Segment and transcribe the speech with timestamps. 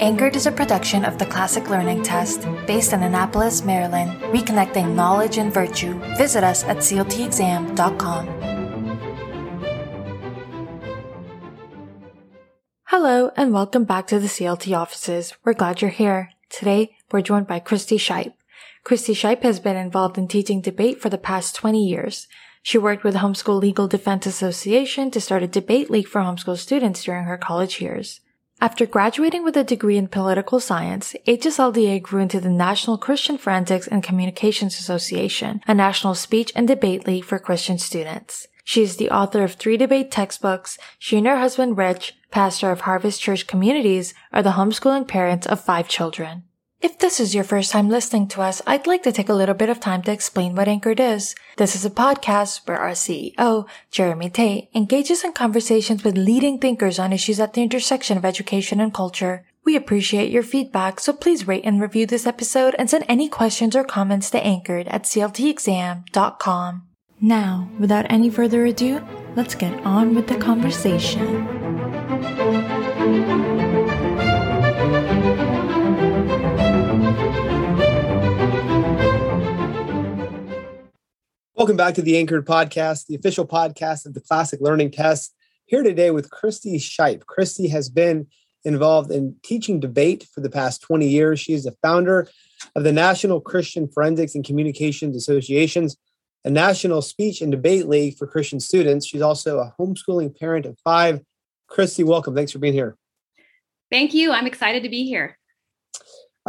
[0.00, 5.36] Anchored is a production of the Classic Learning Test based in Annapolis, Maryland, reconnecting knowledge
[5.36, 5.94] and virtue.
[6.16, 8.26] Visit us at cltexam.com.
[12.84, 15.34] Hello, and welcome back to the CLT offices.
[15.44, 16.30] We're glad you're here.
[16.48, 18.32] Today, we're joined by Christy Shipe.
[18.84, 22.26] Christy Shipe has been involved in teaching debate for the past 20 years.
[22.62, 27.04] She worked with Homeschool Legal Defense Association to start a debate league for homeschool students
[27.04, 28.20] during her college years.
[28.62, 33.88] After graduating with a degree in political science, HSLDA grew into the National Christian Forensics
[33.88, 38.46] and Communications Association, a national speech and debate league for Christian students.
[38.62, 40.76] She is the author of three debate textbooks.
[40.98, 45.64] She and her husband Rich, pastor of Harvest Church Communities, are the homeschooling parents of
[45.64, 46.42] five children.
[46.82, 49.54] If this is your first time listening to us, I'd like to take a little
[49.54, 51.34] bit of time to explain what Anchored is.
[51.58, 56.98] This is a podcast where our CEO, Jeremy Tate, engages in conversations with leading thinkers
[56.98, 59.44] on issues at the intersection of education and culture.
[59.62, 63.76] We appreciate your feedback, so please rate and review this episode and send any questions
[63.76, 66.82] or comments to anchored at cltexam.com.
[67.20, 71.69] Now, without any further ado, let's get on with the conversation.
[81.60, 85.34] Welcome back to the Anchored Podcast, the official podcast of the Classic Learning Test.
[85.66, 87.26] Here today with Christy Shipe.
[87.26, 88.28] Christy has been
[88.64, 91.38] involved in teaching debate for the past 20 years.
[91.38, 92.26] She is the founder
[92.74, 95.98] of the National Christian Forensics and Communications Associations,
[96.46, 99.06] a national speech and debate league for Christian students.
[99.06, 101.20] She's also a homeschooling parent of five.
[101.68, 102.34] Christy, welcome.
[102.34, 102.96] Thanks for being here.
[103.92, 104.32] Thank you.
[104.32, 105.38] I'm excited to be here.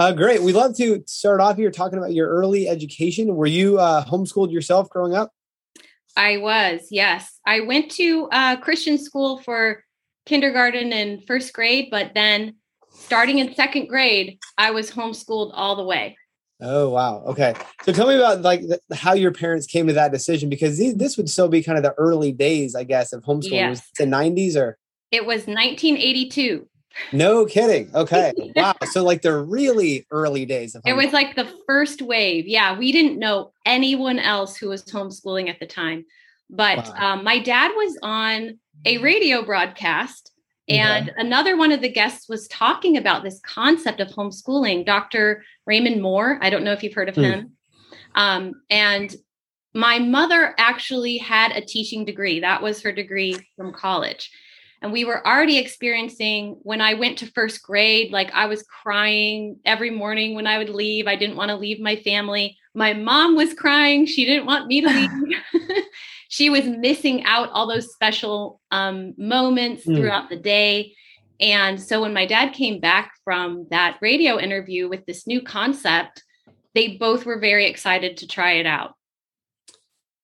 [0.01, 0.41] Uh, great.
[0.41, 3.35] We'd love to start off here talking about your early education.
[3.35, 5.31] Were you uh, homeschooled yourself growing up?
[6.17, 7.39] I was, yes.
[7.45, 9.83] I went to uh, Christian school for
[10.25, 12.55] kindergarten and first grade, but then
[12.89, 16.17] starting in second grade, I was homeschooled all the way.
[16.59, 17.21] Oh wow.
[17.27, 17.53] Okay.
[17.83, 20.95] So tell me about like the, how your parents came to that decision because these,
[20.95, 23.69] this would still be kind of the early days, I guess, of homeschooling.
[23.69, 24.79] Was it the 90s or?
[25.11, 26.67] It was 1982.
[27.11, 27.89] No kidding.
[27.95, 28.33] Okay.
[28.55, 28.73] wow.
[28.91, 32.47] So like the really early days of It was like the first wave.
[32.47, 32.77] Yeah.
[32.77, 36.05] We didn't know anyone else who was homeschooling at the time.
[36.49, 37.13] But wow.
[37.13, 40.31] um, my dad was on a radio broadcast,
[40.67, 41.17] and okay.
[41.17, 45.43] another one of the guests was talking about this concept of homeschooling, Dr.
[45.65, 46.37] Raymond Moore.
[46.41, 47.23] I don't know if you've heard of hmm.
[47.23, 47.51] him.
[48.15, 49.15] Um, and
[49.73, 54.31] my mother actually had a teaching degree, that was her degree from college.
[54.81, 59.59] And we were already experiencing when I went to first grade, like I was crying
[59.63, 61.05] every morning when I would leave.
[61.05, 62.57] I didn't want to leave my family.
[62.73, 64.07] My mom was crying.
[64.07, 64.87] She didn't want me to
[65.53, 65.83] leave.
[66.29, 69.95] she was missing out all those special um, moments mm.
[69.95, 70.95] throughout the day.
[71.39, 76.23] And so when my dad came back from that radio interview with this new concept,
[76.73, 78.95] they both were very excited to try it out.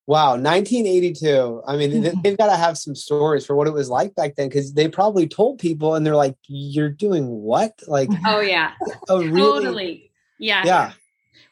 [0.07, 1.63] Wow, 1982.
[1.67, 2.21] I mean, mm-hmm.
[2.21, 4.87] they've got to have some stories for what it was like back then because they
[4.87, 7.81] probably told people and they're like, You're doing what?
[7.87, 8.71] Like, oh, yeah.
[9.09, 9.41] Oh, really?
[9.41, 10.11] Totally.
[10.39, 10.63] Yeah.
[10.65, 10.91] Yeah.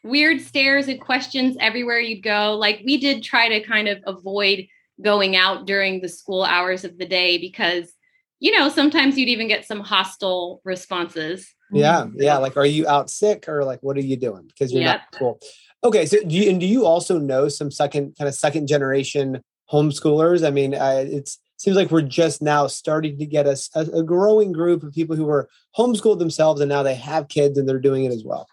[0.03, 2.55] Weird stares and questions everywhere you'd go.
[2.55, 4.67] Like, we did try to kind of avoid
[5.01, 7.91] going out during the school hours of the day because,
[8.39, 11.53] you know, sometimes you'd even get some hostile responses.
[11.73, 12.05] Yeah.
[12.15, 12.37] Yeah.
[12.37, 14.47] Like, are you out sick or like, what are you doing?
[14.47, 15.01] Because you're yep.
[15.11, 15.39] not cool.
[15.85, 19.43] Okay, so do you, and do you also know some second kind of second generation
[19.71, 20.45] homeschoolers?
[20.45, 23.55] I mean, uh, it seems like we're just now starting to get a,
[23.93, 25.47] a growing group of people who were
[25.77, 28.47] homeschooled themselves and now they have kids and they're doing it as well.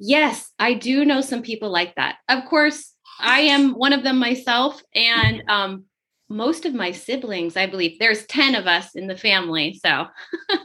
[0.00, 2.16] Yes, I do know some people like that.
[2.28, 5.84] Of course, I am one of them myself, and um,
[6.28, 9.80] most of my siblings, I believe, there's 10 of us in the family.
[9.80, 10.06] So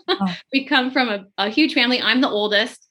[0.08, 0.36] oh.
[0.54, 2.02] we come from a, a huge family.
[2.02, 2.89] I'm the oldest.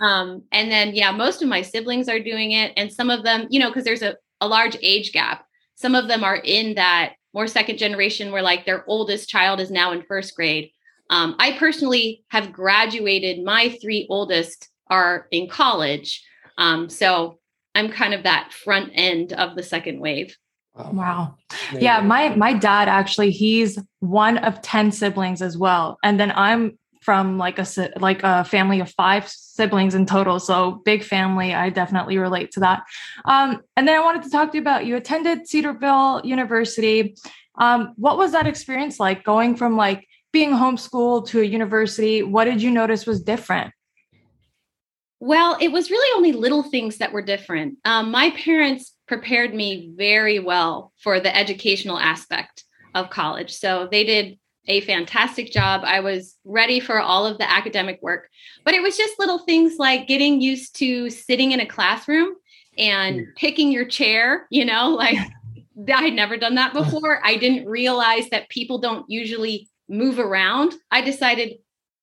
[0.00, 2.72] Um, and then, yeah, most of my siblings are doing it.
[2.76, 5.44] And some of them, you know, because there's a, a large age gap,
[5.74, 9.70] some of them are in that more second generation where like their oldest child is
[9.70, 10.70] now in first grade.
[11.10, 13.44] Um, I personally have graduated.
[13.44, 16.24] My three oldest are in college.
[16.58, 17.38] Um, so
[17.74, 20.36] I'm kind of that front end of the second wave.
[20.74, 21.36] Wow.
[21.78, 25.98] Yeah, my my dad actually he's one of 10 siblings as well.
[26.02, 27.66] And then I'm from like a
[27.98, 32.60] like a family of five siblings in total so big family i definitely relate to
[32.60, 32.82] that.
[33.24, 37.16] Um, and then i wanted to talk to you about you attended cedarville university.
[37.56, 42.22] Um, what was that experience like going from like being homeschooled to a university?
[42.22, 43.72] What did you notice was different?
[45.20, 47.78] Well it was really only little things that were different.
[47.84, 52.64] Um, my parents prepared me very well for the educational aspect
[52.94, 53.52] of college.
[53.52, 54.38] So they did
[54.70, 55.82] a fantastic job.
[55.84, 58.28] I was ready for all of the academic work,
[58.64, 62.34] but it was just little things like getting used to sitting in a classroom
[62.78, 63.26] and mm.
[63.36, 65.18] picking your chair, you know, like
[65.92, 67.20] I had never done that before.
[67.24, 70.74] I didn't realize that people don't usually move around.
[70.92, 71.54] I decided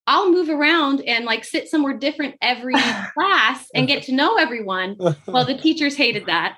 [0.05, 2.75] I'll move around and like sit somewhere different every
[3.13, 4.97] class and get to know everyone.
[5.25, 6.57] Well, the teachers hated that.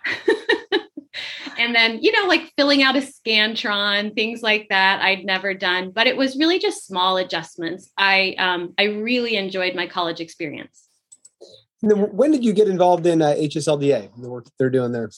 [1.59, 5.91] And then, you know, like filling out a Scantron, things like that, I'd never done,
[5.91, 7.91] but it was really just small adjustments.
[7.97, 10.87] I um, I really enjoyed my college experience.
[11.81, 15.09] When did you get involved in uh, HSLDA, the work that they're doing there?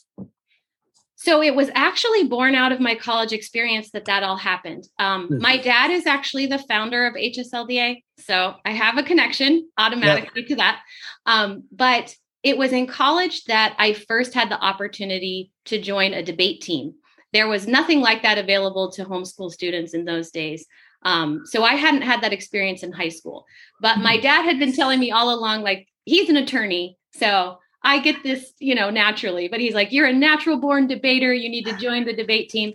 [1.15, 4.87] So it was actually born out of my college experience that that all happened.
[4.97, 5.41] Um, mm-hmm.
[5.41, 10.55] My dad is actually the founder of HSLDA, so I have a connection automatically to
[10.55, 10.81] that.
[11.27, 16.23] Um, but it was in college that I first had the opportunity to join a
[16.23, 16.95] debate team.
[17.33, 20.65] There was nothing like that available to homeschool students in those days.
[21.03, 23.45] Um, so I hadn't had that experience in high school.
[23.79, 24.23] But my mm-hmm.
[24.23, 26.97] dad had been telling me all along, like, he's an attorney.
[27.13, 29.47] So I get this, you know, naturally.
[29.47, 31.33] But he's like, you're a natural born debater.
[31.33, 32.73] You need to join the debate team.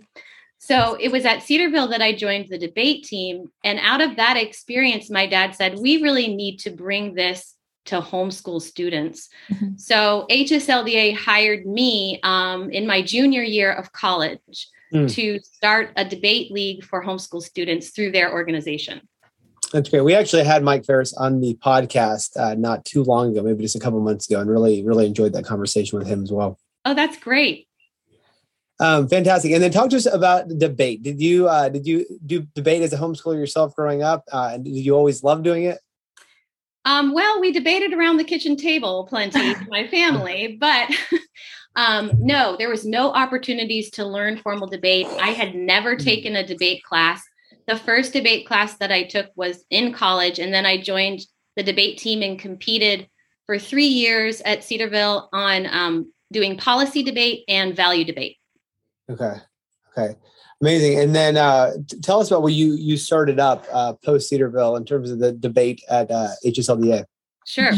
[0.59, 3.51] So it was at Cedarville that I joined the debate team.
[3.63, 7.53] And out of that experience, my dad said, we really need to bring this
[7.87, 9.29] to homeschool students.
[9.51, 9.77] Mm-hmm.
[9.77, 15.11] So HSLDA hired me um, in my junior year of college mm.
[15.13, 19.01] to start a debate league for homeschool students through their organization.
[19.73, 20.01] That's great.
[20.01, 23.75] We actually had Mike Farris on the podcast uh, not too long ago, maybe just
[23.75, 26.57] a couple months ago, and really, really enjoyed that conversation with him as well.
[26.85, 27.67] Oh, that's great.
[28.79, 29.51] Um, fantastic.
[29.51, 31.01] And then talk to us about debate.
[31.03, 34.23] Did you uh, did you do debate as a homeschooler yourself growing up?
[34.31, 35.79] Uh, and did you always love doing it?
[36.87, 40.89] Um, well, we debated around the kitchen table plenty, my family, but
[41.75, 45.05] um, no, there was no opportunities to learn formal debate.
[45.19, 46.05] I had never mm-hmm.
[46.05, 47.21] taken a debate class.
[47.67, 51.25] The first debate class that I took was in college, and then I joined
[51.57, 53.09] the debate team and competed
[53.47, 58.37] for three years at Cedarville on um, doing policy debate and value debate.
[59.09, 59.33] Okay.
[59.91, 60.15] Okay.
[60.61, 60.99] Amazing.
[60.99, 64.85] And then uh, tell us about what you you started up uh, post Cedarville in
[64.85, 67.05] terms of the debate at uh, HSLDA.
[67.45, 67.71] Sure.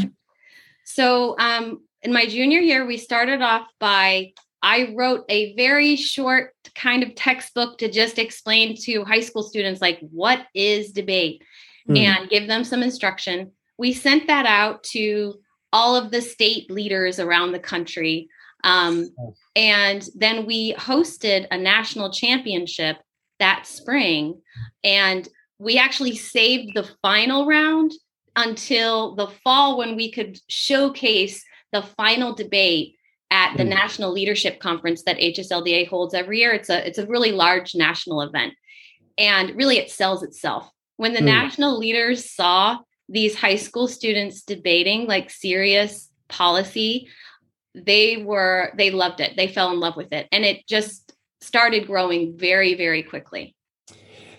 [0.86, 6.54] So um, in my junior year, we started off by I wrote a very short
[6.76, 11.44] kind of textbook to just explain to high school students like what is debate
[11.88, 11.98] mm.
[11.98, 13.52] and give them some instruction.
[13.78, 15.36] We sent that out to
[15.72, 18.30] all of the state leaders around the country.
[18.64, 19.10] Um.
[19.56, 22.98] And then we hosted a national championship
[23.40, 24.42] that spring.
[24.84, 25.28] And
[25.58, 27.92] we actually saved the final round
[28.36, 32.96] until the fall when we could showcase the final debate
[33.32, 33.70] at the mm.
[33.70, 36.54] national leadership conference that HSLDA holds every year.
[36.54, 38.54] It's a it's a really large national event.
[39.18, 40.70] And really it sells itself.
[40.98, 41.26] When the mm.
[41.26, 47.10] national leaders saw these high school students debating like serious policy,
[47.76, 49.36] they were they loved it.
[49.38, 50.28] They fell in love with it.
[50.32, 53.56] And it just started growing very, very quickly.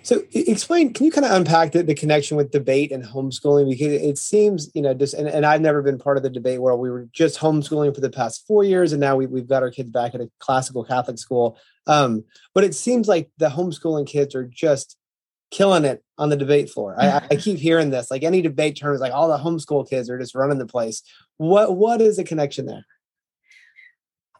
[0.02, 3.68] So explain, can you kind of unpack the, the connection with debate and homeschooling?
[3.68, 6.60] Because it seems, you know, just, and, and I've never been part of the debate
[6.60, 6.80] world.
[6.80, 9.70] We were just homeschooling for the past four years, and now we, we've got our
[9.70, 11.58] kids back at a classical Catholic school.
[11.86, 12.24] Um,
[12.54, 14.96] but it seems like the homeschooling kids are just
[15.50, 16.96] killing it on the debate floor.
[16.98, 20.18] I, I keep hearing this, like any debate terms, like all the homeschool kids are
[20.18, 21.02] just running the place.
[21.36, 22.86] What, what is the connection there?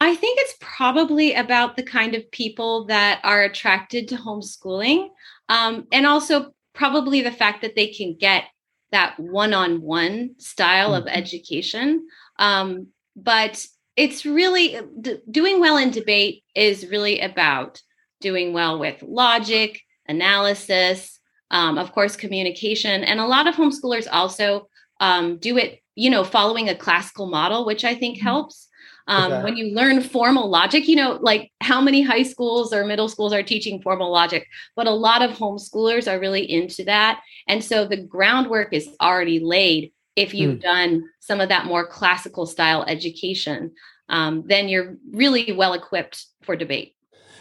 [0.01, 5.09] I think it's probably about the kind of people that are attracted to homeschooling.
[5.49, 8.45] Um, and also probably the fact that they can get
[8.93, 11.07] that one-on-one style mm-hmm.
[11.07, 12.07] of education
[12.39, 13.67] um, but
[13.97, 17.83] it's really d- doing well in debate is really about
[18.21, 21.19] doing well with logic analysis
[21.51, 24.69] um, of course communication and a lot of homeschoolers also
[25.01, 28.27] um, do it you know following a classical model which i think mm-hmm.
[28.27, 28.69] helps
[29.07, 29.45] um, okay.
[29.45, 33.33] When you learn formal logic, you know, like how many high schools or middle schools
[33.33, 37.21] are teaching formal logic, but a lot of homeschoolers are really into that.
[37.49, 40.63] And so the groundwork is already laid if you've mm.
[40.63, 43.73] done some of that more classical style education.
[44.09, 46.95] Um, then you're really well equipped for debate.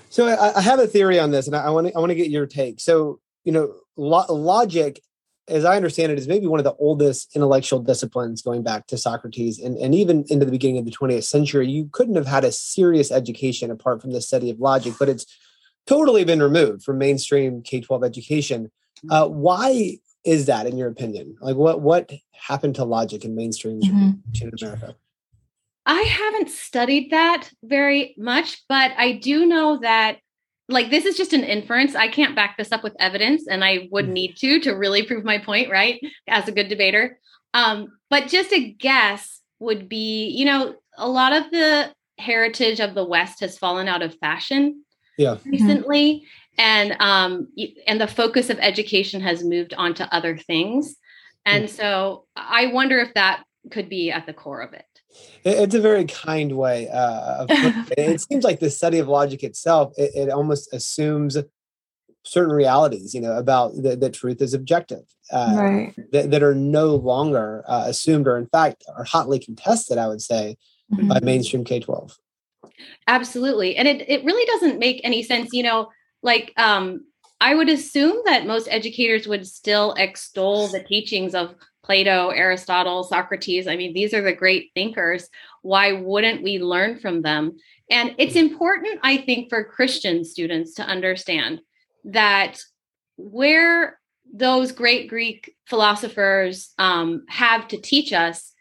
[0.09, 2.15] So I, I have a theory on this, and I want to I want to
[2.15, 2.79] get your take.
[2.79, 5.01] So you know, lo- logic
[5.49, 8.97] as I understand it, is maybe one of the oldest intellectual disciplines going back to
[8.97, 11.67] Socrates and, and even into the beginning of the 20th century.
[11.67, 15.25] You couldn't have had a serious education apart from the study of logic, but it's
[15.87, 18.71] totally been removed from mainstream K 12 education.
[19.09, 21.35] Uh, why is that, in your opinion?
[21.41, 24.11] Like, what, what happened to logic in mainstream mm-hmm.
[24.41, 24.95] in America?
[25.85, 30.17] I haven't studied that very much, but I do know that
[30.69, 31.95] like this is just an inference.
[31.95, 34.13] I can't back this up with evidence, and I would mm.
[34.13, 35.99] need to to really prove my point, right?
[36.27, 37.19] As a good debater.
[37.53, 42.93] Um, but just a guess would be, you know, a lot of the heritage of
[42.93, 44.83] the West has fallen out of fashion
[45.17, 45.37] yeah.
[45.45, 46.25] recently.
[46.57, 47.47] And um,
[47.87, 50.95] and the focus of education has moved on to other things.
[51.45, 51.69] And mm.
[51.69, 54.85] so I wonder if that could be at the core of it.
[55.43, 56.89] It's a very kind way.
[56.89, 57.47] Uh, of,
[57.97, 61.37] it seems like the study of logic itself, it, it almost assumes
[62.23, 66.11] certain realities, you know, about the truth is objective, uh, right.
[66.11, 70.21] that, that are no longer uh, assumed or, in fact, are hotly contested, I would
[70.21, 70.57] say,
[70.93, 71.07] mm-hmm.
[71.07, 72.17] by mainstream K 12.
[73.07, 73.75] Absolutely.
[73.75, 75.89] And it, it really doesn't make any sense, you know,
[76.21, 77.05] like um,
[77.41, 81.55] I would assume that most educators would still extol the teachings of
[81.89, 83.67] Plato, Aristotle, Socrates.
[83.67, 85.27] I mean, these are the great thinkers.
[85.63, 87.57] Why wouldn't we learn from them?
[87.89, 91.61] And it's important, I think, for Christian students to understand
[92.03, 92.59] that
[93.17, 93.99] where
[94.31, 98.53] those great Greek philosophers um, have to teach us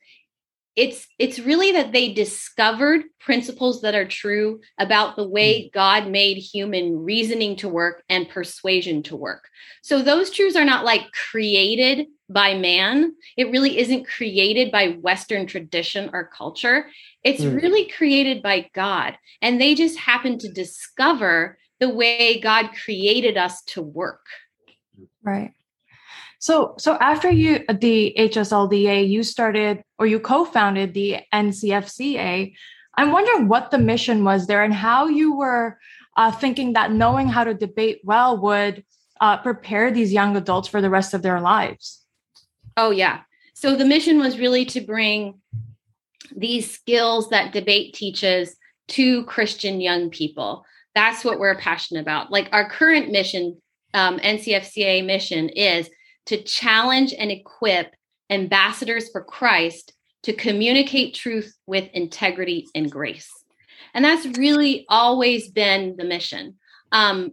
[0.78, 5.72] it's it's really that they discovered principles that are true about the way mm.
[5.72, 9.48] god made human reasoning to work and persuasion to work.
[9.82, 13.14] So those truths are not like created by man.
[13.36, 16.86] It really isn't created by western tradition or culture.
[17.24, 17.60] It's mm.
[17.60, 23.62] really created by god and they just happen to discover the way god created us
[23.62, 24.24] to work.
[25.24, 25.54] Right
[26.38, 32.54] so, so after you the HSLDA, you started or you co-founded the NCFCA.
[32.94, 35.78] I'm wondering what the mission was there and how you were
[36.16, 38.84] uh, thinking that knowing how to debate well would
[39.20, 42.04] uh, prepare these young adults for the rest of their lives.
[42.76, 43.20] Oh yeah.
[43.54, 45.40] So the mission was really to bring
[46.34, 48.56] these skills that debate teaches
[48.88, 50.64] to Christian young people.
[50.94, 52.30] That's what we're passionate about.
[52.30, 53.60] Like our current mission,
[53.94, 55.90] um, NCFCA mission is
[56.28, 57.94] to challenge and equip
[58.30, 59.92] ambassadors for Christ
[60.22, 63.30] to communicate truth with integrity and grace.
[63.94, 66.56] And that's really always been the mission.
[66.92, 67.32] Um,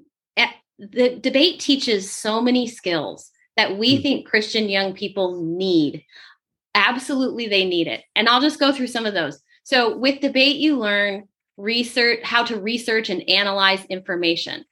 [0.77, 4.01] the debate teaches so many skills that we mm.
[4.01, 6.03] think Christian young people need.
[6.73, 8.03] Absolutely, they need it.
[8.15, 9.41] And I'll just go through some of those.
[9.63, 14.65] So, with debate, you learn research, how to research and analyze information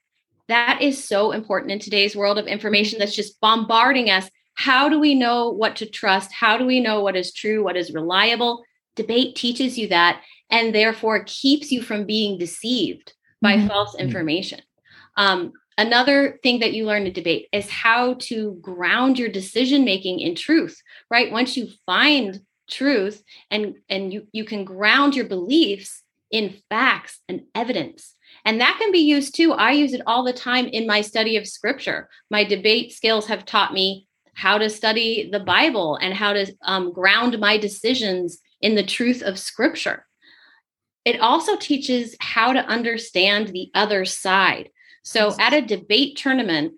[0.48, 4.28] that is so important in today's world of information that's just bombarding us.
[4.54, 6.32] How do we know what to trust?
[6.32, 8.62] How do we know what is true, what is reliable?
[8.94, 13.68] Debate teaches you that and therefore keeps you from being deceived by mm-hmm.
[13.68, 14.60] false information.
[15.16, 20.20] Um, another thing that you learn to debate is how to ground your decision making
[20.20, 21.32] in truth, right?
[21.32, 27.42] Once you find truth and and you you can ground your beliefs in facts and
[27.54, 28.13] evidence
[28.44, 29.52] and that can be used too.
[29.52, 32.08] I use it all the time in my study of scripture.
[32.30, 36.92] My debate skills have taught me how to study the Bible and how to um,
[36.92, 40.06] ground my decisions in the truth of scripture.
[41.04, 44.70] It also teaches how to understand the other side.
[45.02, 46.74] So at a debate tournament,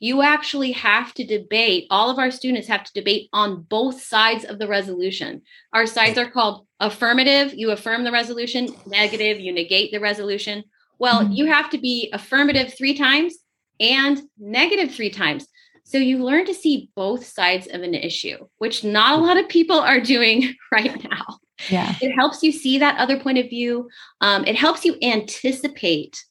[0.00, 4.44] you actually have to debate, all of our students have to debate on both sides
[4.44, 5.42] of the resolution.
[5.72, 10.64] Our sides are called affirmative, you affirm the resolution, negative, you negate the resolution.
[10.98, 11.32] Well, mm-hmm.
[11.32, 13.34] you have to be affirmative three times
[13.80, 15.46] and negative three times.
[15.84, 19.48] So you learn to see both sides of an issue, which not a lot of
[19.48, 21.38] people are doing right now.
[21.70, 21.94] Yeah.
[22.00, 23.88] It helps you see that other point of view.
[24.20, 26.22] Um, it helps you anticipate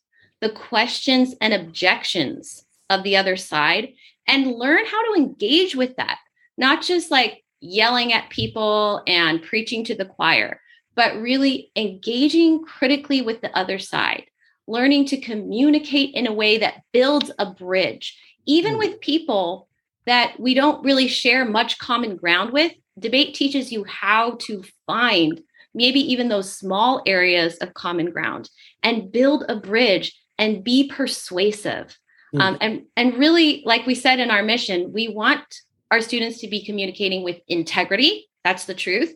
[0.41, 3.93] the questions and objections of the other side
[4.27, 6.19] and learn how to engage with that,
[6.57, 10.61] not just like yelling at people and preaching to the choir,
[10.95, 14.25] but really engaging critically with the other side
[14.67, 18.79] learning to communicate in a way that builds a bridge, even mm.
[18.79, 19.67] with people
[20.05, 22.73] that we don't really share much common ground with.
[22.99, 25.41] Debate teaches you how to find
[25.73, 28.49] maybe even those small areas of common ground
[28.83, 31.97] and build a bridge and be persuasive.
[32.33, 32.41] Mm.
[32.41, 35.43] Um, and, and really, like we said in our mission, we want
[35.91, 38.29] our students to be communicating with integrity.
[38.43, 39.13] That's the truth.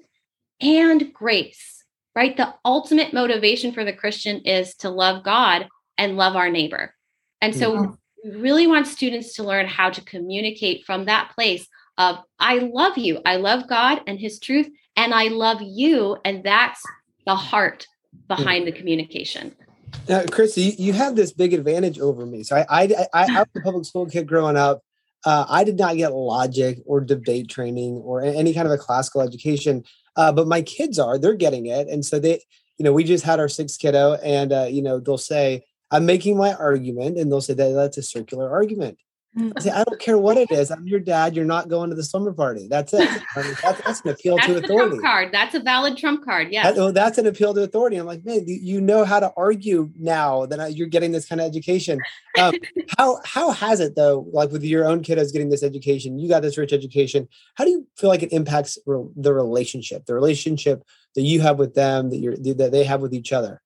[0.61, 1.80] And grace
[2.15, 2.35] right?
[2.35, 6.93] The ultimate motivation for the Christian is to love God and love our neighbor.
[7.41, 7.85] And so yeah.
[8.23, 12.97] we really want students to learn how to communicate from that place of, I love
[12.97, 13.19] you.
[13.25, 16.17] I love God and his truth, and I love you.
[16.25, 16.81] And that's
[17.25, 17.87] the heart
[18.27, 18.71] behind yeah.
[18.71, 19.55] the communication.
[20.07, 22.43] Now, Christy, you have this big advantage over me.
[22.43, 24.81] So I, I, I, I was a public school kid growing up.
[25.23, 29.21] Uh, I did not get logic or debate training or any kind of a classical
[29.21, 29.83] education.
[30.15, 31.87] Uh, but my kids are, they're getting it.
[31.87, 32.41] And so they,
[32.77, 36.05] you know, we just had our sixth kiddo and, uh, you know, they'll say, I'm
[36.05, 38.97] making my argument, and they'll say that that's a circular argument.
[39.37, 40.71] I say, I don't care what it is.
[40.71, 41.37] I'm your dad.
[41.37, 42.67] You're not going to the slumber party.
[42.69, 43.07] That's it.
[43.35, 44.97] I mean, that's, that's, an appeal that's to authority.
[44.97, 45.29] Trump card.
[45.31, 46.49] That's a valid trump card.
[46.51, 46.71] Yeah.
[46.71, 47.95] That, oh, that's an appeal to authority.
[47.95, 51.47] I'm like, man, you know how to argue now that you're getting this kind of
[51.47, 51.99] education.
[52.37, 52.55] Um,
[52.97, 54.27] how how has it though?
[54.33, 57.29] Like with your own kiddos getting this education, you got this rich education.
[57.55, 60.83] How do you feel like it impacts re- the relationship, the relationship
[61.15, 63.61] that you have with them, that you're that they have with each other?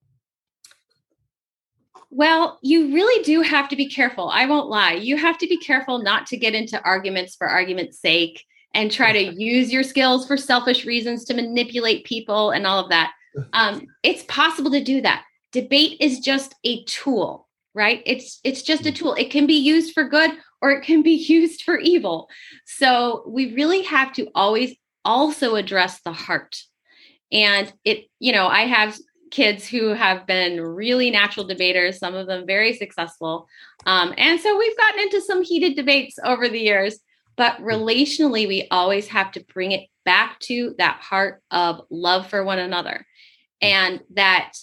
[2.10, 4.30] Well, you really do have to be careful.
[4.30, 4.94] I won't lie.
[4.94, 8.44] You have to be careful not to get into arguments for argument's sake
[8.74, 12.90] and try to use your skills for selfish reasons to manipulate people and all of
[12.90, 13.14] that.
[13.54, 15.24] Um, it's possible to do that.
[15.52, 18.02] Debate is just a tool, right?
[18.06, 19.14] It's it's just a tool.
[19.14, 20.32] It can be used for good
[20.62, 22.30] or it can be used for evil.
[22.66, 26.58] So we really have to always also address the heart.
[27.32, 28.98] And it, you know, I have
[29.32, 33.48] kids who have been really natural debaters, some of them very successful.
[33.86, 37.00] Um, and so we've gotten into some heated debates over the years,
[37.36, 42.44] but relationally, we always have to bring it back to that heart of love for
[42.44, 43.06] one another
[43.62, 44.54] and that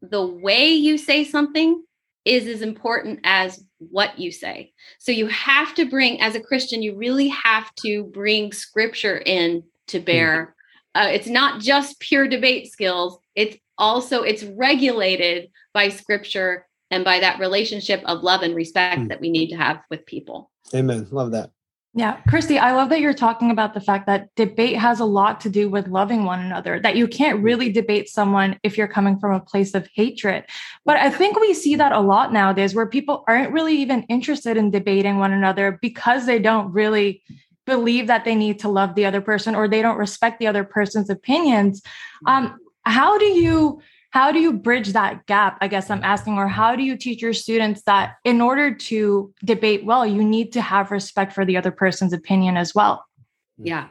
[0.00, 1.82] the way you say something
[2.24, 4.72] is as important as what you say.
[4.98, 9.62] So you have to bring, as a Christian, you really have to bring scripture in
[9.88, 10.54] to bear.
[10.94, 17.20] Uh, it's not just pure debate skills, it's also it's regulated by scripture and by
[17.20, 19.08] that relationship of love and respect mm.
[19.08, 20.50] that we need to have with people.
[20.74, 21.06] Amen.
[21.10, 21.50] Love that.
[21.96, 25.40] Yeah, Christy, I love that you're talking about the fact that debate has a lot
[25.42, 27.44] to do with loving one another, that you can't hmm.
[27.44, 30.44] really debate someone if you're coming from a place of hatred.
[30.84, 34.56] But I think we see that a lot nowadays where people aren't really even interested
[34.56, 37.22] in debating one another because they don't really
[37.64, 40.64] believe that they need to love the other person or they don't respect the other
[40.64, 41.80] person's opinions.
[42.26, 46.48] Um, how do you how do you bridge that gap i guess i'm asking or
[46.48, 50.60] how do you teach your students that in order to debate well you need to
[50.60, 53.04] have respect for the other person's opinion as well?
[53.58, 53.88] Yeah.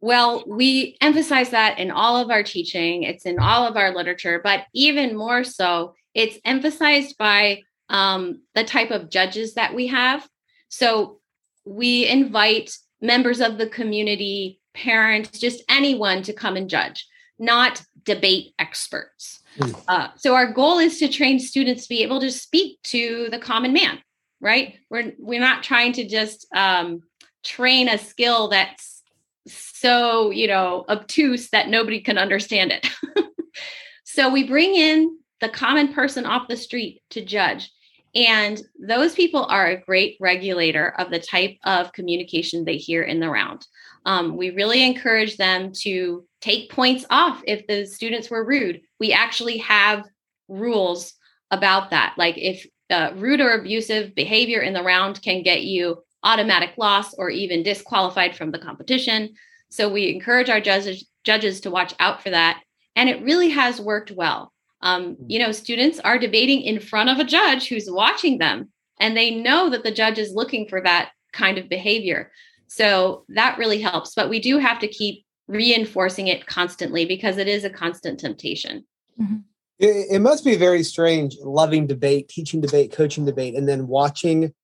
[0.00, 4.40] Well we emphasize that in all of our teaching it's in all of our literature
[4.42, 10.26] but even more so it's emphasized by um, the type of judges that we have.
[10.68, 11.18] So
[11.64, 17.06] we invite members of the community parents just anyone to come and judge
[17.38, 19.40] not debate experts.
[19.58, 19.82] Mm.
[19.88, 23.38] Uh, so our goal is to train students to be able to speak to the
[23.38, 23.98] common man,
[24.40, 24.74] right?
[24.90, 27.02] We're we're not trying to just um,
[27.44, 29.02] train a skill that's
[29.46, 32.88] so you know obtuse that nobody can understand it.
[34.04, 37.70] so we bring in the common person off the street to judge.
[38.14, 43.18] And those people are a great regulator of the type of communication they hear in
[43.18, 43.66] the round.
[44.06, 48.82] Um, we really encourage them to take points off if the students were rude.
[49.00, 50.04] We actually have
[50.48, 51.14] rules
[51.50, 52.14] about that.
[52.18, 57.14] Like if uh, rude or abusive behavior in the round can get you automatic loss
[57.14, 59.34] or even disqualified from the competition.
[59.70, 62.62] So we encourage our judges judges to watch out for that,
[62.94, 64.52] and it really has worked well.
[64.82, 68.68] Um, you know, students are debating in front of a judge who's watching them,
[69.00, 72.30] and they know that the judge is looking for that kind of behavior.
[72.66, 74.14] So that really helps.
[74.14, 78.84] But we do have to keep reinforcing it constantly because it is a constant temptation.
[79.20, 79.36] Mm-hmm.
[79.78, 84.54] It, it must be very strange loving debate, teaching debate, coaching debate, and then watching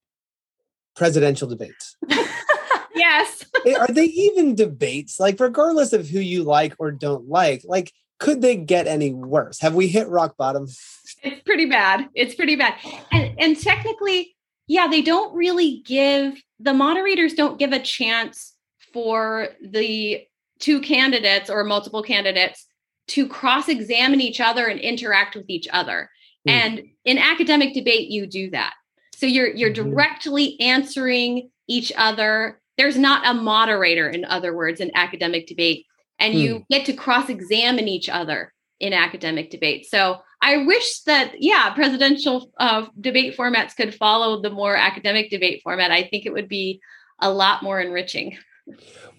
[0.97, 1.97] presidential debates.
[2.95, 3.45] yes.
[3.79, 5.19] Are they even debates?
[5.19, 9.61] Like, regardless of who you like or don't like, like, could they get any worse?
[9.61, 10.69] Have we hit rock bottom?
[11.23, 12.09] It's pretty bad.
[12.14, 12.75] It's pretty bad.
[13.11, 18.55] And and technically, yeah, they don't really give the moderators don't give a chance
[18.93, 20.23] for the
[20.61, 22.66] two candidates or multiple candidates
[23.09, 26.11] to cross examine each other and interact with each other.
[26.49, 26.53] Mm.
[26.53, 28.75] And in academic debate, you do that.
[29.16, 29.90] So you're you're mm-hmm.
[29.90, 32.61] directly answering each other.
[32.77, 35.87] There's not a moderator, in other words, in academic debate,
[36.18, 36.38] and mm.
[36.38, 39.87] you get to cross examine each other in academic debate.
[39.90, 45.61] So I wish that, yeah, presidential uh, debate formats could follow the more academic debate
[45.62, 45.90] format.
[45.90, 46.81] I think it would be
[47.20, 48.38] a lot more enriching.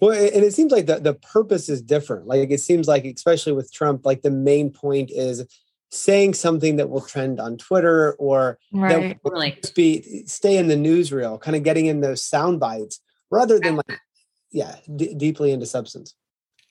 [0.00, 2.26] Well, and it seems like the, the purpose is different.
[2.26, 5.44] Like it seems like, especially with Trump, like the main point is
[5.90, 9.20] saying something that will trend on Twitter or right.
[9.20, 13.00] that will be, stay in the newsreel, kind of getting in those sound bites
[13.30, 14.00] rather than like,
[14.50, 16.14] yeah, d- deeply into substance.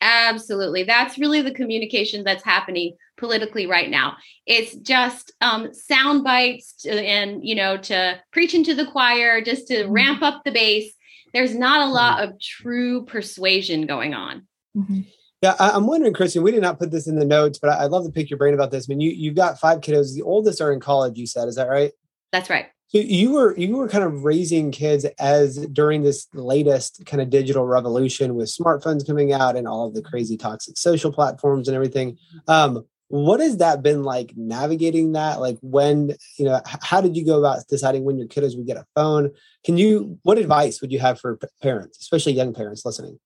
[0.02, 0.82] Absolutely.
[0.82, 4.18] That's really the communication that's happening politically right now.
[4.48, 9.68] It's just um, sound bites to, and, you know, to preach into the choir, just
[9.68, 9.92] to mm-hmm.
[9.92, 10.92] ramp up the base.
[11.34, 12.32] There's not a lot mm-hmm.
[12.32, 14.48] of true persuasion going on.
[14.76, 15.02] Mm-hmm.
[15.42, 16.44] Yeah, I, am wondering, Christian.
[16.44, 18.38] We did not put this in the notes, but I, would love to pick your
[18.38, 18.86] brain about this.
[18.88, 20.14] I mean, you you've got five kiddos.
[20.14, 21.18] The oldest are in college.
[21.18, 21.92] You said, is that right?
[22.32, 22.68] That's right.
[22.90, 27.30] So you were you were kind of raising kids as during this latest kind of
[27.30, 31.76] digital revolution with smartphones coming out and all of the crazy toxic social platforms and
[31.76, 32.18] everything.
[32.48, 35.40] Um, what has that been like navigating that?
[35.40, 38.78] Like when you know, how did you go about deciding when your kiddos would get
[38.78, 39.32] a phone?
[39.66, 40.18] Can you?
[40.24, 43.20] What advice would you have for parents, especially young parents listening?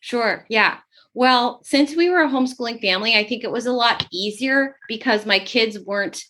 [0.00, 0.46] Sure.
[0.48, 0.78] Yeah.
[1.14, 5.26] Well, since we were a homeschooling family, I think it was a lot easier because
[5.26, 6.22] my kids weren't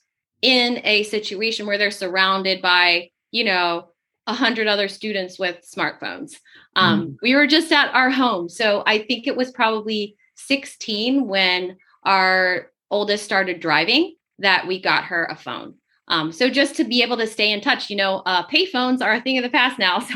[0.43, 3.89] in a situation where they're surrounded by, you know,
[4.27, 6.35] a hundred other students with smartphones.
[6.75, 7.17] Um, mm.
[7.23, 8.49] We were just at our home.
[8.49, 15.05] So I think it was probably 16 when our oldest started driving that we got
[15.05, 15.75] her a phone.
[16.09, 19.15] Um, so just to be able to stay in touch, you know, uh, payphones are
[19.15, 20.01] a thing of the past now.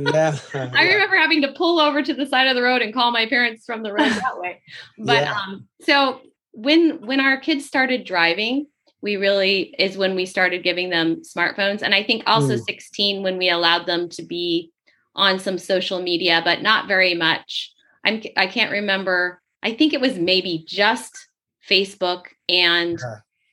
[0.00, 2.94] So yeah, I remember having to pull over to the side of the road and
[2.94, 4.62] call my parents from the road that way.
[4.98, 5.34] But yeah.
[5.34, 6.20] um, so
[6.52, 8.66] when when our kids started driving,
[9.02, 12.64] we really is when we started giving them smartphones, and I think also mm.
[12.64, 14.72] 16 when we allowed them to be
[15.14, 17.72] on some social media, but not very much.
[18.04, 19.42] I'm I can't remember.
[19.62, 21.28] I think it was maybe just
[21.68, 22.98] Facebook and.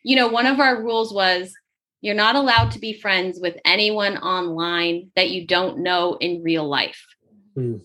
[0.03, 1.53] You know, one of our rules was
[2.01, 6.65] you're not allowed to be friends with anyone online that you don't know in real
[6.67, 7.05] life.
[7.57, 7.81] Mm.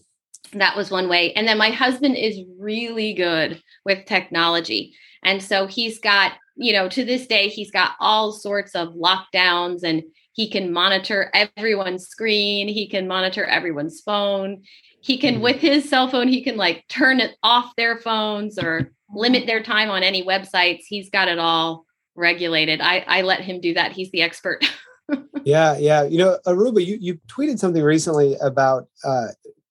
[0.52, 1.32] That was one way.
[1.32, 4.94] And then my husband is really good with technology.
[5.24, 9.82] And so he's got, you know, to this day, he's got all sorts of lockdowns
[9.82, 10.02] and
[10.34, 12.68] he can monitor everyone's screen.
[12.68, 14.62] He can monitor everyone's phone.
[15.00, 15.40] He can, mm.
[15.40, 19.62] with his cell phone, he can like turn it off their phones or limit their
[19.62, 20.82] time on any websites.
[20.86, 22.80] He's got it all regulated.
[22.80, 23.92] I, I let him do that.
[23.92, 24.64] He's the expert.
[25.44, 26.04] yeah, yeah.
[26.04, 29.28] You know, Aruba, you, you tweeted something recently about uh,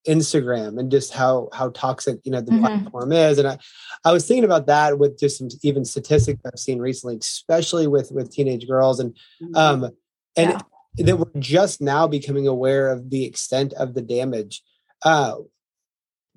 [0.07, 2.65] Instagram and just how how toxic you know the mm-hmm.
[2.65, 3.57] platform is, and I,
[4.03, 8.11] I was thinking about that with just some even statistics I've seen recently, especially with
[8.11, 9.55] with teenage girls, and mm-hmm.
[9.55, 9.83] um
[10.35, 10.51] and
[10.97, 11.05] yeah.
[11.05, 14.63] that we're just now becoming aware of the extent of the damage.
[15.03, 15.35] Uh,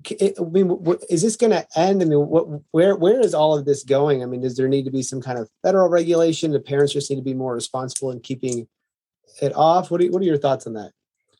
[0.07, 0.77] I mean,
[1.09, 2.01] is this going to end?
[2.01, 4.21] I mean, what, where where is all of this going?
[4.21, 6.51] I mean, does there need to be some kind of federal regulation?
[6.51, 8.67] The parents just need to be more responsible in keeping
[9.41, 9.89] it off.
[9.89, 10.91] What are, what are your thoughts on that,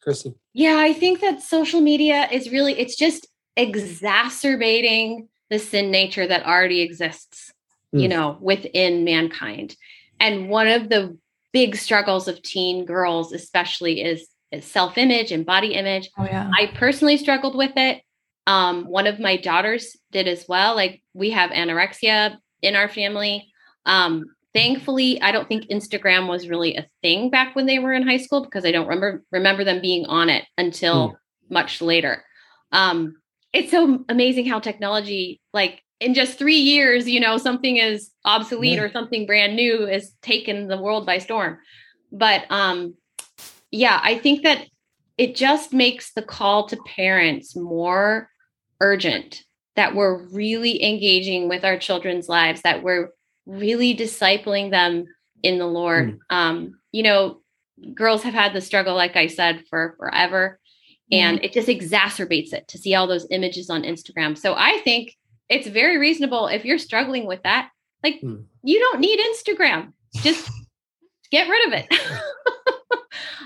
[0.01, 0.33] Christy?
[0.53, 6.45] Yeah, I think that social media is really it's just exacerbating the sin nature that
[6.45, 7.51] already exists,
[7.93, 8.01] mm.
[8.01, 8.13] you hmm.
[8.13, 9.75] know, within mankind.
[10.19, 11.17] And one of the
[11.53, 16.09] big struggles of teen girls, especially, is, is self image and body image.
[16.17, 16.49] Oh, yeah.
[16.53, 18.01] I personally struggled with it.
[18.47, 20.75] Um, one of my daughters did as well.
[20.75, 23.51] Like we have anorexia in our family.
[23.86, 28.08] Um, thankfully, I don't think Instagram was really a thing back when they were in
[28.08, 31.15] high school because I don't remember remember them being on it until mm.
[31.49, 32.23] much later.
[32.71, 33.15] Um,
[33.53, 38.77] it's so amazing how technology, like in just three years, you know, something is obsolete
[38.77, 38.84] yeah.
[38.84, 41.58] or something brand new is taken the world by storm.
[42.12, 42.95] But um,
[43.71, 44.65] yeah, I think that
[45.17, 48.29] it just makes the call to parents more
[48.81, 49.43] urgent,
[49.75, 53.09] that we're really engaging with our children's lives, that we're
[53.45, 55.05] really discipling them
[55.43, 56.19] in the Lord.
[56.31, 56.35] Mm.
[56.35, 57.41] Um, you know,
[57.93, 60.59] girls have had the struggle, like I said, for forever.
[61.11, 61.43] And mm.
[61.43, 64.38] it just exacerbates it to see all those images on Instagram.
[64.38, 65.15] So I think
[65.49, 67.69] it's very reasonable if you're struggling with that.
[68.03, 68.43] Like, mm.
[68.63, 69.93] you don't need Instagram.
[70.15, 70.49] Just
[71.31, 71.88] get rid of it.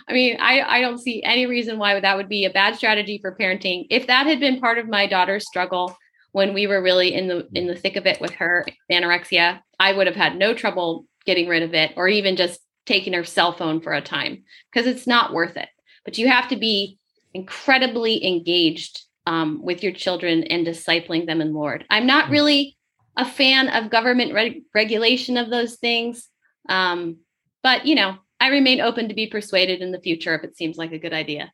[0.09, 3.19] I mean, I, I don't see any reason why that would be a bad strategy
[3.21, 3.85] for parenting.
[3.91, 5.95] If that had been part of my daughter's struggle
[6.31, 9.93] when we were really in the in the thick of it with her anorexia, I
[9.93, 13.51] would have had no trouble getting rid of it or even just taking her cell
[13.51, 15.69] phone for a time because it's not worth it.
[16.05, 16.97] But you have to be
[17.33, 21.85] incredibly engaged um, with your children and discipling them in Lord.
[21.91, 22.31] I'm not mm.
[22.31, 22.77] really
[23.15, 26.27] a fan of government reg- regulation of those things,
[26.67, 27.17] um,
[27.61, 30.77] but you know, I remain open to be persuaded in the future if it seems
[30.77, 31.51] like a good idea.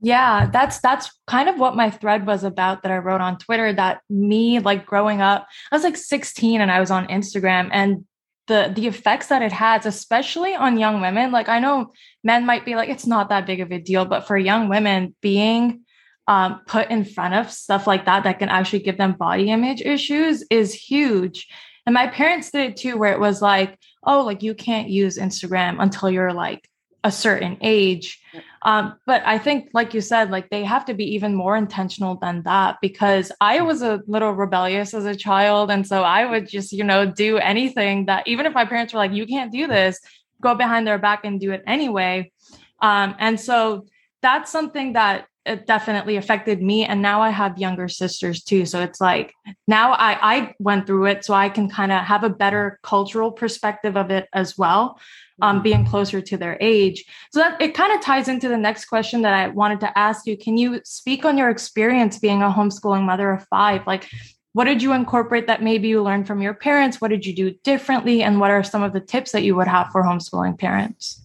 [0.00, 3.72] yeah, that's that's kind of what my thread was about that I wrote on Twitter
[3.72, 8.04] that me like growing up, I was like 16 and I was on Instagram and
[8.46, 12.64] the the effects that it has especially on young women like i know men might
[12.64, 15.80] be like it's not that big of a deal but for young women being
[16.28, 19.80] um, put in front of stuff like that that can actually give them body image
[19.80, 21.48] issues is huge
[21.86, 25.18] and my parents did it too, where it was like, oh, like you can't use
[25.18, 26.68] Instagram until you're like
[27.04, 28.20] a certain age.
[28.62, 32.16] Um, but I think, like you said, like they have to be even more intentional
[32.16, 35.70] than that because I was a little rebellious as a child.
[35.70, 38.98] And so I would just, you know, do anything that even if my parents were
[38.98, 40.00] like, you can't do this,
[40.40, 42.32] go behind their back and do it anyway.
[42.80, 43.86] Um, and so
[44.20, 48.80] that's something that it definitely affected me and now i have younger sisters too so
[48.82, 49.32] it's like
[49.66, 53.30] now i i went through it so i can kind of have a better cultural
[53.30, 54.98] perspective of it as well
[55.42, 57.04] um, being closer to their age.
[57.32, 60.26] So that it kind of ties into the next question that i wanted to ask
[60.26, 60.36] you.
[60.36, 63.86] Can you speak on your experience being a homeschooling mother of five?
[63.86, 64.08] Like
[64.52, 67.00] what did you incorporate that maybe you learned from your parents?
[67.00, 68.22] What did you do differently?
[68.22, 71.20] And what are some of the tips that you would have for homeschooling parents?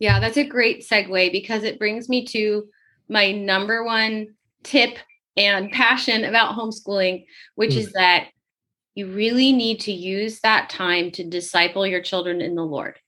[0.00, 2.68] Yeah that's a great segue because it brings me to
[3.10, 4.96] my number one tip
[5.36, 7.78] and passion about homeschooling, which mm.
[7.78, 8.28] is that
[8.94, 12.98] you really need to use that time to disciple your children in the Lord.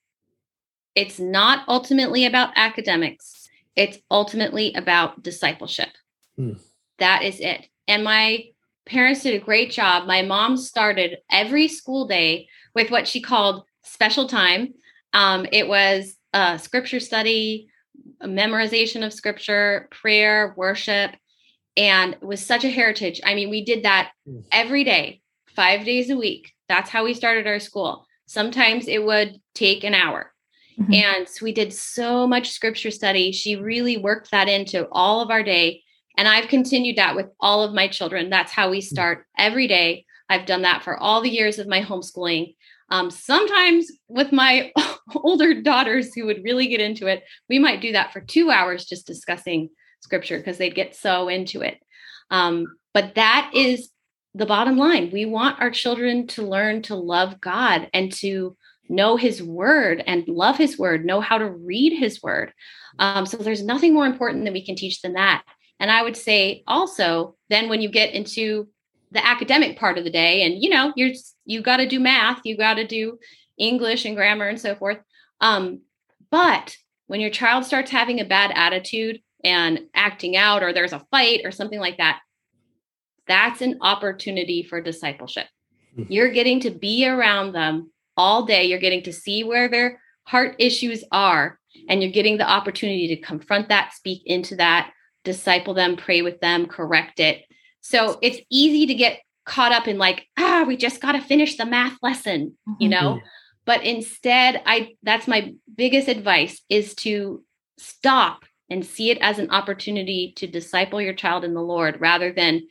[0.94, 5.88] It's not ultimately about academics, it's ultimately about discipleship.
[6.38, 6.60] Mm.
[6.98, 7.66] That is it.
[7.88, 8.44] And my
[8.86, 10.06] parents did a great job.
[10.06, 14.74] My mom started every school day with what she called special time.
[15.12, 17.68] Um, it was a scripture study,
[18.24, 21.12] memorization of scripture, prayer, worship,
[21.76, 23.20] and it was such a heritage.
[23.24, 24.44] I mean, we did that mm.
[24.52, 25.20] every day,
[25.54, 26.52] five days a week.
[26.68, 28.06] That's how we started our school.
[28.26, 30.32] Sometimes it would take an hour.
[30.78, 30.94] Mm-hmm.
[30.94, 33.32] And so we did so much scripture study.
[33.32, 35.82] She really worked that into all of our day.
[36.16, 38.30] And I've continued that with all of my children.
[38.30, 38.84] That's how we mm.
[38.84, 40.04] start every day.
[40.28, 42.54] I've done that for all the years of my homeschooling.
[42.90, 44.72] Um, sometimes with my
[45.14, 48.84] older daughters who would really get into it, we might do that for two hours
[48.84, 51.78] just discussing scripture because they'd get so into it.
[52.30, 53.90] Um, but that is
[54.34, 55.10] the bottom line.
[55.12, 58.56] We want our children to learn to love God and to
[58.88, 62.52] know his word and love his word, know how to read his word.
[62.98, 65.44] Um, so there's nothing more important that we can teach than that.
[65.80, 68.68] And I would say also, then when you get into
[69.12, 71.12] the academic part of the day and you know you're
[71.44, 73.18] you got to do math you got to do
[73.58, 74.98] english and grammar and so forth.
[75.40, 75.82] Um,
[76.30, 81.04] but when your child starts having a bad attitude and acting out or there's a
[81.10, 82.20] fight or something like that
[83.26, 85.46] that's an opportunity for discipleship.
[85.96, 86.10] Mm-hmm.
[86.10, 88.64] you're getting to be around them all day.
[88.64, 93.20] You're getting to see where their heart issues are and you're getting the opportunity to
[93.20, 94.90] confront that speak into that
[95.24, 97.44] disciple them pray with them correct it.
[97.82, 101.56] So it's easy to get caught up in like, ah, we just got to finish
[101.56, 103.20] the math lesson, you know?
[103.64, 107.44] But instead, I that's my biggest advice is to
[107.78, 112.32] stop and see it as an opportunity to disciple your child in the Lord rather
[112.32, 112.62] than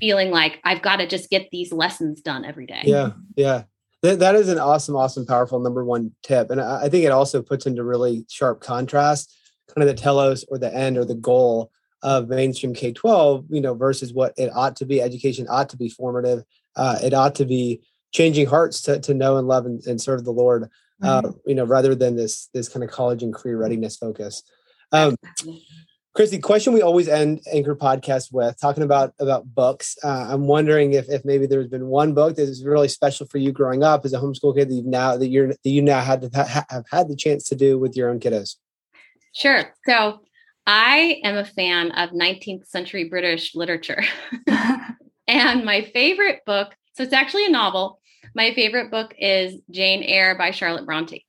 [0.00, 2.80] feeling like I've got to just get these lessons done every day.
[2.84, 3.10] Yeah.
[3.36, 3.64] Yeah.
[4.02, 6.50] That, that is an awesome, awesome, powerful number one tip.
[6.50, 9.36] And I, I think it also puts into really sharp contrast
[9.68, 11.70] kind of the telos or the end or the goal
[12.02, 15.02] of mainstream K 12, you know, versus what it ought to be.
[15.02, 16.42] Education ought to be formative.
[16.74, 17.82] Uh, it ought to be
[18.12, 20.68] changing hearts to, to know and love and, and serve the Lord,
[21.02, 21.48] uh, mm-hmm.
[21.48, 24.42] you know, rather than this this kind of college and career readiness focus.
[24.92, 25.16] Um,
[26.12, 29.96] Christy, question we always end Anchor podcast with talking about about books.
[30.02, 33.38] Uh, I'm wondering if if maybe there's been one book that is really special for
[33.38, 36.00] you growing up as a homeschool kid that you've now that you're that you now
[36.00, 38.56] had to ha- have had the chance to do with your own kiddos.
[39.32, 39.72] Sure.
[39.86, 40.20] So
[40.66, 44.02] I am a fan of 19th century British literature.
[45.28, 47.99] and my favorite book, so it's actually a novel.
[48.34, 51.26] My favorite book is Jane Eyre by Charlotte Bronte.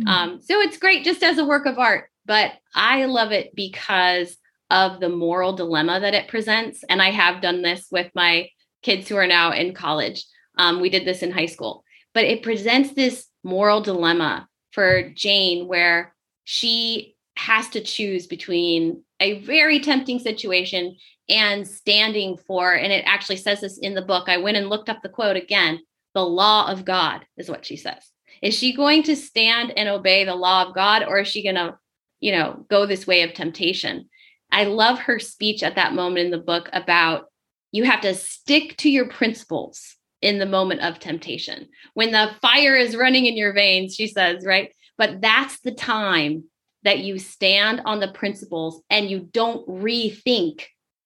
[0.00, 0.08] Mm-hmm.
[0.08, 4.36] Um, so it's great just as a work of art, but I love it because
[4.70, 6.84] of the moral dilemma that it presents.
[6.88, 8.48] And I have done this with my
[8.82, 10.24] kids who are now in college.
[10.58, 15.68] Um, we did this in high school, but it presents this moral dilemma for Jane
[15.68, 20.96] where she has to choose between a very tempting situation
[21.28, 24.28] and standing for, and it actually says this in the book.
[24.28, 25.80] I went and looked up the quote again.
[26.14, 28.10] The law of God is what she says.
[28.42, 31.54] Is she going to stand and obey the law of God, or is she going
[31.56, 31.76] to,
[32.20, 34.08] you know, go this way of temptation?
[34.50, 37.26] I love her speech at that moment in the book about
[37.72, 41.68] you have to stick to your principles in the moment of temptation.
[41.94, 44.72] When the fire is running in your veins, she says, right?
[44.96, 46.44] But that's the time
[46.84, 50.62] that you stand on the principles and you don't rethink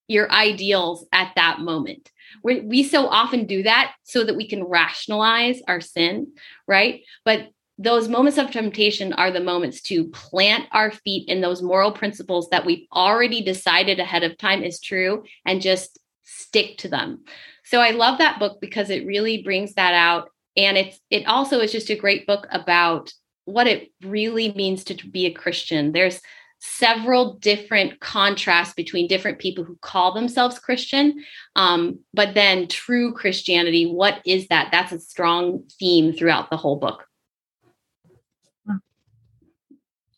[0.09, 2.11] your ideals at that moment.
[2.43, 6.33] We we so often do that so that we can rationalize our sin,
[6.67, 7.03] right?
[7.25, 11.93] But those moments of temptation are the moments to plant our feet in those moral
[11.93, 17.25] principles that we've already decided ahead of time is true and just stick to them.
[17.65, 21.61] So I love that book because it really brings that out and it's it also
[21.61, 23.13] is just a great book about
[23.45, 25.93] what it really means to be a Christian.
[25.93, 26.21] There's
[26.61, 31.25] several different contrasts between different people who call themselves Christian.
[31.57, 34.69] Um, but then true Christianity, what is that?
[34.73, 37.05] That's a strong theme throughout the whole book.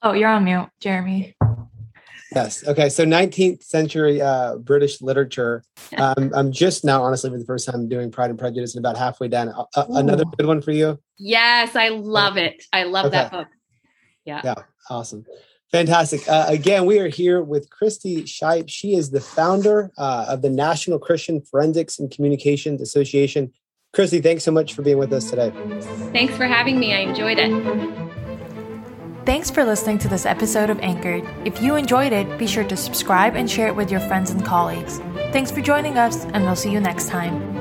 [0.02, 1.36] Oh, you're on mute, Jeremy.
[2.34, 2.66] Yes.
[2.66, 2.88] Okay.
[2.88, 5.64] So 19th century uh, British literature.
[5.98, 8.96] Um, I'm just now, honestly, for the first time doing Pride and Prejudice, and about
[8.96, 9.48] halfway down.
[9.48, 10.98] Uh, uh another good one for you.
[11.18, 12.62] Yes, I love it.
[12.72, 13.16] I love okay.
[13.16, 13.48] that book.
[14.24, 14.40] Yeah.
[14.44, 14.54] Yeah.
[14.88, 15.26] Awesome.
[15.72, 16.28] Fantastic.
[16.28, 18.68] Uh, again, we are here with Christy Shipe.
[18.68, 23.52] She is the founder uh, of the National Christian Forensics and Communications Association.
[23.92, 25.52] Christy, thanks so much for being with us today.
[26.12, 26.92] Thanks for having me.
[26.94, 28.10] I enjoyed it.
[29.26, 31.28] Thanks for listening to this episode of Anchored.
[31.44, 34.44] If you enjoyed it, be sure to subscribe and share it with your friends and
[34.44, 34.98] colleagues.
[35.32, 37.59] Thanks for joining us, and we'll see you next time.